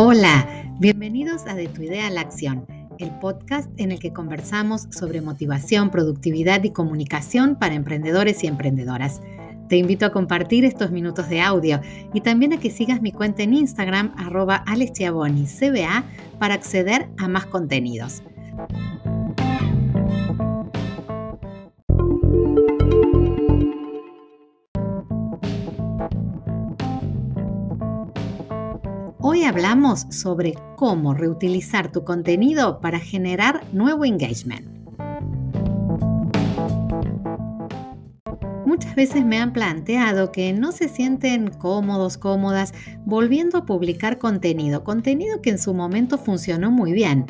Hola, 0.00 0.46
bienvenidos 0.78 1.44
a 1.48 1.56
De 1.56 1.66
tu 1.66 1.82
idea 1.82 2.06
a 2.06 2.10
la 2.10 2.20
acción, 2.20 2.64
el 3.00 3.10
podcast 3.18 3.68
en 3.78 3.90
el 3.90 3.98
que 3.98 4.12
conversamos 4.12 4.86
sobre 4.92 5.20
motivación, 5.20 5.90
productividad 5.90 6.62
y 6.62 6.70
comunicación 6.70 7.56
para 7.56 7.74
emprendedores 7.74 8.44
y 8.44 8.46
emprendedoras. 8.46 9.20
Te 9.68 9.76
invito 9.76 10.06
a 10.06 10.12
compartir 10.12 10.64
estos 10.64 10.92
minutos 10.92 11.28
de 11.28 11.40
audio 11.40 11.80
y 12.14 12.20
también 12.20 12.52
a 12.52 12.60
que 12.60 12.70
sigas 12.70 13.02
mi 13.02 13.10
cuenta 13.10 13.42
en 13.42 13.54
Instagram 13.54 14.14
arroba 14.16 14.62
CBA 14.64 16.04
para 16.38 16.54
acceder 16.54 17.08
a 17.18 17.26
más 17.26 17.46
contenidos. 17.46 18.22
Hoy 29.30 29.44
hablamos 29.44 30.06
sobre 30.08 30.54
cómo 30.76 31.12
reutilizar 31.12 31.92
tu 31.92 32.02
contenido 32.02 32.80
para 32.80 32.98
generar 32.98 33.62
nuevo 33.74 34.06
engagement. 34.06 34.66
Muchas 38.64 38.94
veces 38.94 39.26
me 39.26 39.38
han 39.38 39.52
planteado 39.52 40.32
que 40.32 40.54
no 40.54 40.72
se 40.72 40.88
sienten 40.88 41.50
cómodos, 41.50 42.16
cómodas 42.16 42.72
volviendo 43.04 43.58
a 43.58 43.66
publicar 43.66 44.16
contenido, 44.16 44.82
contenido 44.82 45.42
que 45.42 45.50
en 45.50 45.58
su 45.58 45.74
momento 45.74 46.16
funcionó 46.16 46.70
muy 46.70 46.92
bien, 46.92 47.26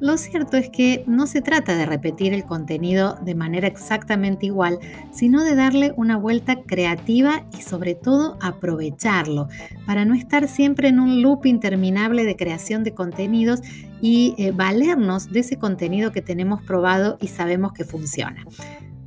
lo 0.00 0.16
cierto 0.16 0.56
es 0.56 0.70
que 0.70 1.04
no 1.06 1.26
se 1.26 1.42
trata 1.42 1.76
de 1.76 1.86
repetir 1.86 2.32
el 2.32 2.44
contenido 2.44 3.18
de 3.22 3.34
manera 3.34 3.66
exactamente 3.66 4.46
igual, 4.46 4.78
sino 5.12 5.42
de 5.42 5.54
darle 5.54 5.92
una 5.96 6.16
vuelta 6.16 6.62
creativa 6.62 7.44
y 7.56 7.62
sobre 7.62 7.94
todo 7.94 8.36
aprovecharlo 8.40 9.48
para 9.86 10.04
no 10.04 10.14
estar 10.14 10.48
siempre 10.48 10.88
en 10.88 11.00
un 11.00 11.22
loop 11.22 11.46
interminable 11.46 12.24
de 12.24 12.36
creación 12.36 12.84
de 12.84 12.94
contenidos 12.94 13.60
y 14.00 14.34
eh, 14.38 14.52
valernos 14.52 15.30
de 15.30 15.40
ese 15.40 15.58
contenido 15.58 16.12
que 16.12 16.22
tenemos 16.22 16.62
probado 16.62 17.18
y 17.20 17.28
sabemos 17.28 17.72
que 17.72 17.84
funciona. 17.84 18.44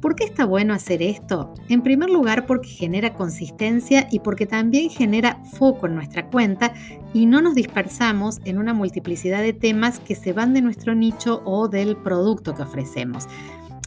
¿Por 0.02 0.16
qué 0.16 0.24
está 0.24 0.46
bueno 0.46 0.74
hacer 0.74 1.04
esto? 1.04 1.54
En 1.70 1.84
primer 1.84 2.10
lugar 2.10 2.48
porque 2.48 2.70
genera 2.70 3.14
consistencia 3.14 4.08
y 4.12 4.20
porque 4.20 4.48
también 4.48 4.90
genera 4.90 5.40
foco 5.44 5.86
en 5.86 5.94
nuestra 5.94 6.28
cuenta 6.28 6.74
y 7.14 7.28
no 7.28 7.40
nos 7.40 7.54
dispersamos 7.54 8.40
en 8.44 8.58
una 8.58 8.74
multiplicidad 8.74 9.42
de 9.44 9.54
temas 9.54 10.00
que 10.00 10.16
se 10.16 10.34
van 10.34 10.56
de 10.56 10.64
nuestro 10.64 10.96
nicho 10.96 11.44
o 11.46 11.68
del 11.68 11.98
producto 11.98 12.56
que 12.56 12.64
ofrecemos. 12.64 13.28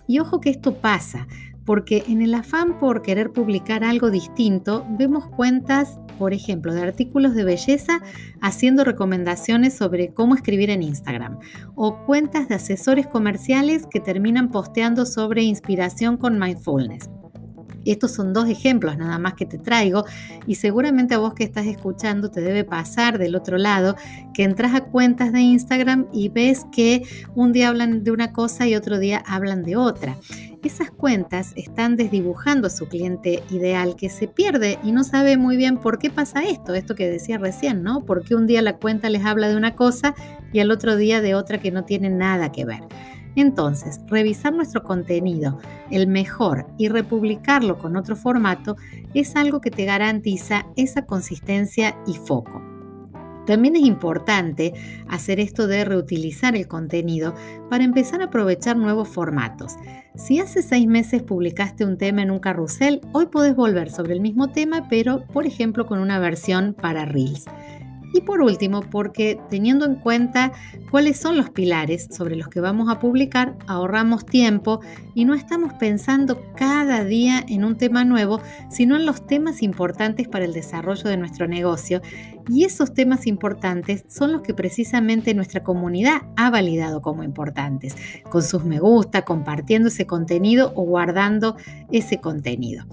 Y 0.06 0.20
ojo 0.20 0.40
que 0.40 0.50
esto 0.50 0.74
pasa, 0.74 1.26
porque 1.64 2.04
en 2.06 2.22
el 2.22 2.34
afán 2.34 2.78
por 2.78 3.02
querer 3.02 3.32
publicar 3.32 3.82
algo 3.82 4.12
distinto, 4.12 4.86
vemos 4.90 5.26
cuentas, 5.26 5.98
por 6.18 6.32
ejemplo, 6.32 6.74
de 6.74 6.82
artículos 6.82 7.34
de 7.34 7.44
belleza 7.44 8.00
haciendo 8.40 8.84
recomendaciones 8.84 9.76
sobre 9.76 10.12
cómo 10.12 10.34
escribir 10.34 10.70
en 10.70 10.82
Instagram, 10.82 11.38
o 11.74 12.04
cuentas 12.04 12.48
de 12.48 12.56
asesores 12.56 13.06
comerciales 13.06 13.86
que 13.90 14.00
terminan 14.00 14.50
posteando 14.50 15.06
sobre 15.06 15.42
inspiración 15.42 16.16
con 16.16 16.38
mindfulness. 16.38 17.10
Estos 17.84 18.12
son 18.12 18.32
dos 18.32 18.48
ejemplos 18.48 18.96
nada 18.96 19.18
más 19.18 19.34
que 19.34 19.46
te 19.46 19.58
traigo 19.58 20.04
y 20.46 20.56
seguramente 20.56 21.14
a 21.14 21.18
vos 21.18 21.34
que 21.34 21.44
estás 21.44 21.66
escuchando 21.66 22.30
te 22.30 22.40
debe 22.40 22.64
pasar 22.64 23.18
del 23.18 23.36
otro 23.36 23.58
lado 23.58 23.96
que 24.32 24.44
entras 24.44 24.74
a 24.74 24.82
cuentas 24.82 25.32
de 25.32 25.40
Instagram 25.40 26.06
y 26.12 26.28
ves 26.28 26.66
que 26.72 27.02
un 27.34 27.52
día 27.52 27.68
hablan 27.68 28.04
de 28.04 28.10
una 28.10 28.32
cosa 28.32 28.66
y 28.66 28.74
otro 28.74 28.98
día 28.98 29.22
hablan 29.26 29.62
de 29.62 29.76
otra. 29.76 30.16
Esas 30.62 30.90
cuentas 30.90 31.52
están 31.56 31.94
desdibujando 31.96 32.68
a 32.68 32.70
su 32.70 32.88
cliente 32.88 33.42
ideal 33.50 33.96
que 33.96 34.08
se 34.08 34.28
pierde 34.28 34.78
y 34.82 34.92
no 34.92 35.04
sabe 35.04 35.36
muy 35.36 35.58
bien 35.58 35.76
por 35.76 35.98
qué 35.98 36.08
pasa 36.08 36.42
esto, 36.42 36.72
esto 36.72 36.94
que 36.94 37.06
decía 37.06 37.36
recién, 37.36 37.82
¿no? 37.82 38.06
Porque 38.06 38.34
un 38.34 38.46
día 38.46 38.62
la 38.62 38.78
cuenta 38.78 39.10
les 39.10 39.26
habla 39.26 39.48
de 39.48 39.56
una 39.56 39.74
cosa 39.76 40.14
y 40.54 40.60
al 40.60 40.70
otro 40.70 40.96
día 40.96 41.20
de 41.20 41.34
otra 41.34 41.58
que 41.58 41.70
no 41.70 41.84
tiene 41.84 42.08
nada 42.08 42.50
que 42.50 42.64
ver. 42.64 42.80
Entonces, 43.36 44.00
revisar 44.06 44.52
nuestro 44.52 44.82
contenido, 44.82 45.58
el 45.90 46.06
mejor, 46.06 46.66
y 46.78 46.88
republicarlo 46.88 47.78
con 47.78 47.96
otro 47.96 48.16
formato 48.16 48.76
es 49.12 49.36
algo 49.36 49.60
que 49.60 49.70
te 49.70 49.84
garantiza 49.84 50.66
esa 50.76 51.06
consistencia 51.06 51.96
y 52.06 52.14
foco. 52.14 52.62
También 53.46 53.76
es 53.76 53.82
importante 53.82 54.72
hacer 55.08 55.38
esto 55.38 55.66
de 55.66 55.84
reutilizar 55.84 56.56
el 56.56 56.66
contenido 56.66 57.34
para 57.68 57.84
empezar 57.84 58.22
a 58.22 58.26
aprovechar 58.26 58.76
nuevos 58.76 59.08
formatos. 59.08 59.74
Si 60.16 60.38
hace 60.38 60.62
seis 60.62 60.86
meses 60.86 61.22
publicaste 61.22 61.84
un 61.84 61.98
tema 61.98 62.22
en 62.22 62.30
un 62.30 62.38
carrusel, 62.38 63.00
hoy 63.12 63.26
podés 63.26 63.54
volver 63.54 63.90
sobre 63.90 64.14
el 64.14 64.20
mismo 64.20 64.50
tema, 64.50 64.88
pero 64.88 65.26
por 65.26 65.46
ejemplo 65.46 65.86
con 65.86 65.98
una 65.98 66.18
versión 66.18 66.74
para 66.74 67.04
Reels. 67.04 67.44
Y 68.14 68.20
por 68.20 68.40
último, 68.42 68.80
porque 68.80 69.40
teniendo 69.50 69.84
en 69.84 69.96
cuenta 69.96 70.52
cuáles 70.92 71.18
son 71.18 71.36
los 71.36 71.50
pilares 71.50 72.06
sobre 72.12 72.36
los 72.36 72.46
que 72.46 72.60
vamos 72.60 72.88
a 72.88 73.00
publicar, 73.00 73.56
ahorramos 73.66 74.24
tiempo 74.24 74.78
y 75.16 75.24
no 75.24 75.34
estamos 75.34 75.72
pensando 75.74 76.40
cada 76.54 77.02
día 77.02 77.44
en 77.48 77.64
un 77.64 77.76
tema 77.76 78.04
nuevo, 78.04 78.40
sino 78.70 78.94
en 78.94 79.04
los 79.04 79.26
temas 79.26 79.64
importantes 79.64 80.28
para 80.28 80.44
el 80.44 80.52
desarrollo 80.52 81.10
de 81.10 81.16
nuestro 81.16 81.48
negocio. 81.48 82.02
Y 82.48 82.64
esos 82.64 82.94
temas 82.94 83.26
importantes 83.26 84.04
son 84.08 84.32
los 84.32 84.42
que 84.42 84.54
precisamente 84.54 85.34
nuestra 85.34 85.62
comunidad 85.62 86.22
ha 86.36 86.50
validado 86.50 87.00
como 87.02 87.22
importantes, 87.22 87.96
con 88.28 88.42
sus 88.42 88.64
me 88.64 88.78
gusta, 88.78 89.22
compartiendo 89.22 89.88
ese 89.88 90.06
contenido 90.06 90.72
o 90.76 90.82
guardando 90.82 91.56
ese 91.90 92.20
contenido. 92.20 92.84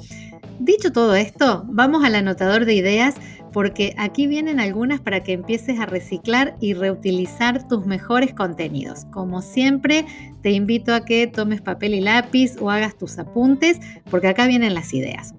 Dicho 0.60 0.92
todo 0.92 1.16
esto, 1.16 1.66
vamos 1.68 2.04
al 2.04 2.16
anotador 2.16 2.66
de 2.66 2.76
ideas 2.76 3.16
porque 3.52 3.94
aquí 3.98 4.28
vienen 4.28 4.60
algunas 4.60 5.02
para 5.02 5.24
que 5.24 5.34
empieces 5.34 5.80
a 5.80 5.86
reciclar 5.86 6.56
y 6.60 6.74
reutilizar 6.74 7.68
tus 7.68 7.86
mejores 7.86 8.34
contenidos. 8.34 9.06
Como 9.06 9.42
siempre, 9.42 10.06
te 10.42 10.52
invito 10.52 10.94
a 10.94 11.04
que 11.04 11.28
tomes 11.28 11.62
papel 11.62 11.96
y 11.96 12.02
lápiz 12.02 12.56
o 12.62 12.70
hagas 12.70 12.98
tus 12.98 13.18
apuntes 13.20 13.80
porque 14.10 14.28
acá 14.28 14.48
vienen 14.48 14.74
las 14.74 14.94
ideas. 14.94 15.34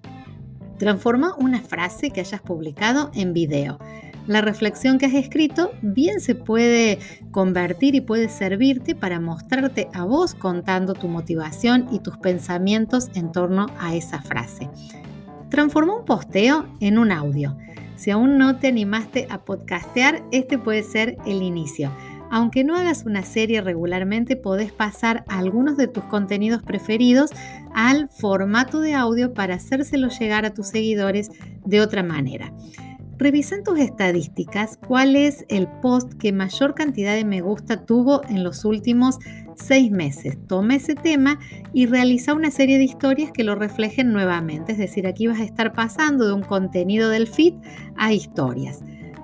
Transforma 0.82 1.36
una 1.38 1.60
frase 1.60 2.10
que 2.10 2.18
hayas 2.18 2.40
publicado 2.40 3.12
en 3.14 3.32
video. 3.32 3.78
La 4.26 4.40
reflexión 4.40 4.98
que 4.98 5.06
has 5.06 5.14
escrito 5.14 5.70
bien 5.80 6.18
se 6.18 6.34
puede 6.34 6.98
convertir 7.30 7.94
y 7.94 8.00
puede 8.00 8.28
servirte 8.28 8.96
para 8.96 9.20
mostrarte 9.20 9.88
a 9.94 10.02
vos 10.02 10.34
contando 10.34 10.94
tu 10.94 11.06
motivación 11.06 11.86
y 11.92 12.00
tus 12.00 12.18
pensamientos 12.18 13.10
en 13.14 13.30
torno 13.30 13.66
a 13.78 13.94
esa 13.94 14.22
frase. 14.22 14.70
Transforma 15.50 15.98
un 15.98 16.04
posteo 16.04 16.66
en 16.80 16.98
un 16.98 17.12
audio. 17.12 17.56
Si 17.94 18.10
aún 18.10 18.36
no 18.36 18.56
te 18.56 18.66
animaste 18.66 19.28
a 19.30 19.44
podcastear, 19.44 20.24
este 20.32 20.58
puede 20.58 20.82
ser 20.82 21.16
el 21.24 21.42
inicio. 21.42 21.92
Aunque 22.32 22.64
no 22.64 22.76
hagas 22.76 23.04
una 23.04 23.24
serie 23.24 23.60
regularmente, 23.60 24.36
podés 24.36 24.72
pasar 24.72 25.22
algunos 25.28 25.76
de 25.76 25.86
tus 25.86 26.02
contenidos 26.04 26.62
preferidos 26.62 27.30
al 27.74 28.08
formato 28.08 28.80
de 28.80 28.94
audio 28.94 29.34
para 29.34 29.56
hacérselo 29.56 30.08
llegar 30.08 30.46
a 30.46 30.54
tus 30.54 30.68
seguidores 30.68 31.28
de 31.66 31.82
otra 31.82 32.02
manera. 32.02 32.50
Revisa 33.18 33.56
en 33.56 33.64
tus 33.64 33.78
estadísticas 33.78 34.78
cuál 34.78 35.14
es 35.14 35.44
el 35.50 35.68
post 35.82 36.14
que 36.14 36.32
mayor 36.32 36.74
cantidad 36.74 37.14
de 37.14 37.26
me 37.26 37.42
gusta 37.42 37.84
tuvo 37.84 38.22
en 38.26 38.44
los 38.44 38.64
últimos 38.64 39.18
seis 39.54 39.90
meses. 39.90 40.38
Toma 40.48 40.76
ese 40.76 40.94
tema 40.94 41.38
y 41.74 41.84
realiza 41.84 42.32
una 42.32 42.50
serie 42.50 42.78
de 42.78 42.84
historias 42.84 43.30
que 43.30 43.44
lo 43.44 43.56
reflejen 43.56 44.10
nuevamente. 44.10 44.72
Es 44.72 44.78
decir, 44.78 45.06
aquí 45.06 45.26
vas 45.26 45.38
a 45.38 45.44
estar 45.44 45.74
pasando 45.74 46.26
de 46.26 46.32
un 46.32 46.42
contenido 46.42 47.10
del 47.10 47.26
feed 47.26 47.56
a 47.98 48.14
historias. 48.14 48.82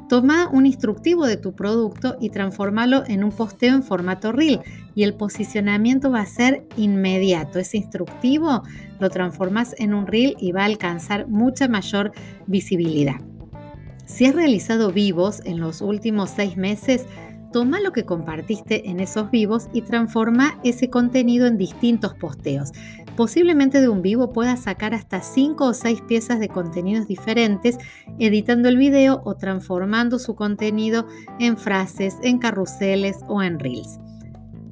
Toma 0.08 0.48
un 0.50 0.64
instructivo 0.64 1.26
de 1.26 1.36
tu 1.36 1.52
producto 1.54 2.16
y 2.18 2.30
transfórmalo 2.30 3.04
en 3.06 3.24
un 3.24 3.30
posteo 3.30 3.74
en 3.74 3.82
formato 3.82 4.32
reel 4.32 4.60
y 4.94 5.02
el 5.02 5.14
posicionamiento 5.14 6.10
va 6.10 6.20
a 6.20 6.26
ser 6.26 6.66
inmediato. 6.78 7.58
Ese 7.58 7.76
instructivo 7.76 8.62
lo 9.00 9.10
transformas 9.10 9.74
en 9.78 9.92
un 9.92 10.06
reel 10.06 10.34
y 10.40 10.52
va 10.52 10.62
a 10.62 10.66
alcanzar 10.66 11.28
mucha 11.28 11.68
mayor 11.68 12.12
visibilidad. 12.46 13.16
Si 14.06 14.24
has 14.24 14.34
realizado 14.34 14.90
vivos 14.92 15.42
en 15.44 15.60
los 15.60 15.82
últimos 15.82 16.30
seis 16.30 16.56
meses, 16.56 17.04
toma 17.52 17.78
lo 17.78 17.92
que 17.92 18.04
compartiste 18.04 18.88
en 18.88 19.00
esos 19.00 19.30
vivos 19.30 19.68
y 19.74 19.82
transforma 19.82 20.58
ese 20.64 20.88
contenido 20.88 21.46
en 21.46 21.58
distintos 21.58 22.14
posteos. 22.14 22.72
Posiblemente 23.18 23.80
de 23.80 23.88
un 23.88 24.00
vivo 24.00 24.32
puedas 24.32 24.60
sacar 24.60 24.94
hasta 24.94 25.22
5 25.22 25.64
o 25.64 25.74
6 25.74 26.02
piezas 26.02 26.38
de 26.38 26.48
contenidos 26.48 27.08
diferentes, 27.08 27.76
editando 28.20 28.68
el 28.68 28.76
video 28.76 29.22
o 29.24 29.34
transformando 29.34 30.20
su 30.20 30.36
contenido 30.36 31.04
en 31.40 31.56
frases, 31.56 32.16
en 32.22 32.38
carruseles 32.38 33.16
o 33.26 33.42
en 33.42 33.58
reels. 33.58 33.98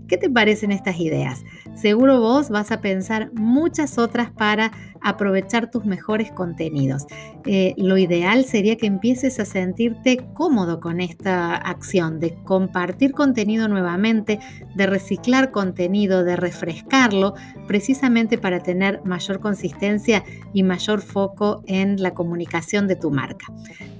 ¿Qué 0.06 0.16
te 0.16 0.30
parecen 0.30 0.70
estas 0.70 1.00
ideas? 1.00 1.42
Seguro 1.74 2.20
vos 2.20 2.48
vas 2.48 2.70
a 2.70 2.80
pensar 2.80 3.32
muchas 3.34 3.98
otras 3.98 4.30
para 4.30 4.70
aprovechar 5.06 5.70
tus 5.70 5.84
mejores 5.84 6.32
contenidos. 6.32 7.06
Eh, 7.44 7.74
lo 7.76 7.96
ideal 7.96 8.44
sería 8.44 8.76
que 8.76 8.86
empieces 8.86 9.38
a 9.38 9.44
sentirte 9.44 10.18
cómodo 10.34 10.80
con 10.80 11.00
esta 11.00 11.54
acción 11.54 12.18
de 12.18 12.34
compartir 12.42 13.12
contenido 13.12 13.68
nuevamente, 13.68 14.40
de 14.74 14.86
reciclar 14.86 15.52
contenido, 15.52 16.24
de 16.24 16.34
refrescarlo, 16.34 17.34
precisamente 17.68 18.36
para 18.36 18.60
tener 18.60 19.00
mayor 19.04 19.38
consistencia 19.38 20.24
y 20.52 20.64
mayor 20.64 21.00
foco 21.00 21.62
en 21.66 22.02
la 22.02 22.12
comunicación 22.12 22.88
de 22.88 22.96
tu 22.96 23.12
marca. 23.12 23.46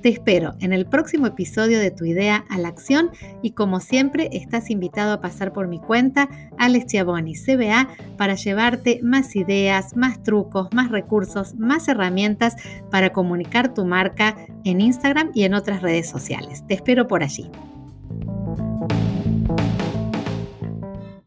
Te 0.03 0.09
espero 0.09 0.55
en 0.61 0.73
el 0.73 0.87
próximo 0.87 1.29
episodio 1.29 1.79
de 1.79 1.91
Tu 1.91 2.05
idea 2.05 2.45
a 2.49 2.59
la 2.59 2.69
acción 2.69 3.11
y 3.43 3.53
como 3.53 3.79
siempre 3.81 4.29
estás 4.33 4.71
invitado 4.71 5.13
a 5.13 5.21
pasar 5.21 5.53
por 5.53 5.69
mi 5.69 5.79
cuenta 5.79 6.29
Alex 6.59 6.87
Chiavoni 6.87 7.35
CBA 7.35 7.89
para 8.17 8.35
llevarte 8.35 9.01
más 9.03 9.37
ideas, 9.37 9.97
más 9.97 10.23
trucos, 10.23 10.69
más 10.73 10.91
recursos, 10.97 11.55
más 11.57 11.87
herramientas 11.89 12.57
para 12.91 13.13
comunicar 13.13 13.75
tu 13.75 13.85
marca 13.85 14.35
en 14.65 14.81
Instagram 14.81 15.31
y 15.35 15.45
en 15.45 15.53
otras 15.53 15.83
redes 15.83 16.09
sociales. 16.09 16.67
Te 16.67 16.75
espero 16.75 17.07
por 17.07 17.23
allí. 17.23 17.51